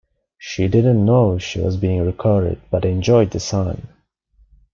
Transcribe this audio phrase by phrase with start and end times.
[0.39, 3.87] She did not know she was being recorded but enjoyed the song.